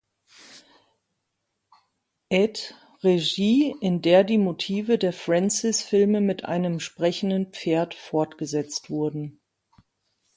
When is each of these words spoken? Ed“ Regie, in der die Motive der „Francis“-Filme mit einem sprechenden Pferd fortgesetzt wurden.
Ed“ 2.31 2.59
Regie, 3.03 3.75
in 3.81 4.01
der 4.01 4.23
die 4.23 4.39
Motive 4.39 4.97
der 4.97 5.13
„Francis“-Filme 5.13 6.21
mit 6.21 6.43
einem 6.45 6.79
sprechenden 6.79 7.53
Pferd 7.53 7.93
fortgesetzt 7.93 8.89
wurden. 8.89 9.41